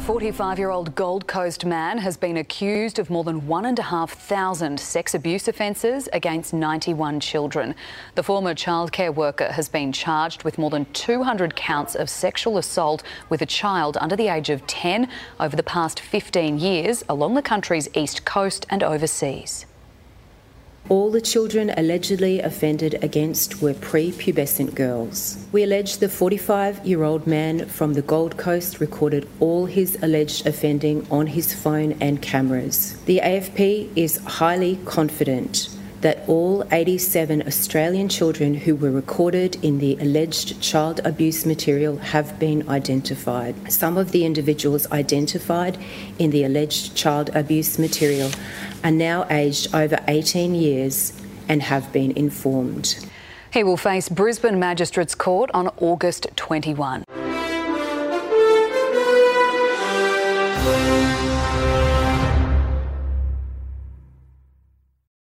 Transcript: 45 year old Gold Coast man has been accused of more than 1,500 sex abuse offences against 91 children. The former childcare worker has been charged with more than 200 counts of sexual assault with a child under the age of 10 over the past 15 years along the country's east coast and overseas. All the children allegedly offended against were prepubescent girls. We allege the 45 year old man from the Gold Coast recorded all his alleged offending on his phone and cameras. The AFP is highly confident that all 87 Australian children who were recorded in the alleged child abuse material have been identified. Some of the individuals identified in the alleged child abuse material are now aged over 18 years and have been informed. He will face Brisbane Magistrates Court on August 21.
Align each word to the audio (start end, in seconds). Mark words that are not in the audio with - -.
45 0.00 0.58
year 0.58 0.70
old 0.70 0.94
Gold 0.96 1.28
Coast 1.28 1.64
man 1.64 1.98
has 1.98 2.16
been 2.16 2.38
accused 2.38 2.98
of 2.98 3.10
more 3.10 3.22
than 3.22 3.46
1,500 3.46 4.80
sex 4.80 5.14
abuse 5.14 5.46
offences 5.46 6.08
against 6.12 6.52
91 6.52 7.20
children. 7.20 7.76
The 8.16 8.22
former 8.24 8.54
childcare 8.54 9.14
worker 9.14 9.52
has 9.52 9.68
been 9.68 9.92
charged 9.92 10.42
with 10.42 10.58
more 10.58 10.70
than 10.70 10.86
200 10.94 11.54
counts 11.54 11.94
of 11.94 12.10
sexual 12.10 12.58
assault 12.58 13.04
with 13.28 13.42
a 13.42 13.46
child 13.46 13.96
under 14.00 14.16
the 14.16 14.26
age 14.26 14.50
of 14.50 14.66
10 14.66 15.08
over 15.38 15.54
the 15.54 15.62
past 15.62 16.00
15 16.00 16.58
years 16.58 17.04
along 17.08 17.34
the 17.34 17.42
country's 17.42 17.88
east 17.94 18.24
coast 18.24 18.66
and 18.70 18.82
overseas. 18.82 19.64
All 20.90 21.10
the 21.10 21.22
children 21.22 21.72
allegedly 21.78 22.40
offended 22.40 23.02
against 23.02 23.62
were 23.62 23.72
prepubescent 23.72 24.74
girls. 24.74 25.38
We 25.50 25.62
allege 25.62 25.96
the 25.96 26.10
45 26.10 26.86
year 26.86 27.04
old 27.04 27.26
man 27.26 27.66
from 27.68 27.94
the 27.94 28.02
Gold 28.02 28.36
Coast 28.36 28.80
recorded 28.80 29.26
all 29.40 29.64
his 29.64 29.96
alleged 30.02 30.46
offending 30.46 31.06
on 31.10 31.28
his 31.28 31.54
phone 31.54 31.92
and 32.02 32.20
cameras. 32.20 33.00
The 33.06 33.20
AFP 33.24 33.96
is 33.96 34.18
highly 34.18 34.78
confident 34.84 35.70
that 36.02 36.22
all 36.28 36.68
87 36.70 37.46
Australian 37.46 38.10
children 38.10 38.52
who 38.52 38.76
were 38.76 38.90
recorded 38.90 39.56
in 39.64 39.78
the 39.78 39.96
alleged 40.02 40.60
child 40.60 41.00
abuse 41.02 41.46
material 41.46 41.96
have 41.96 42.38
been 42.38 42.68
identified. 42.68 43.54
Some 43.72 43.96
of 43.96 44.12
the 44.12 44.26
individuals 44.26 44.86
identified 44.92 45.78
in 46.18 46.30
the 46.30 46.44
alleged 46.44 46.94
child 46.94 47.30
abuse 47.34 47.78
material 47.78 48.30
are 48.84 48.90
now 48.90 49.26
aged 49.30 49.74
over 49.74 49.98
18 50.06 50.54
years 50.54 51.12
and 51.48 51.62
have 51.62 51.92
been 51.92 52.12
informed. 52.12 53.08
He 53.52 53.64
will 53.64 53.76
face 53.76 54.08
Brisbane 54.08 54.58
Magistrates 54.58 55.14
Court 55.14 55.50
on 55.54 55.68
August 55.78 56.26
21. 56.36 57.04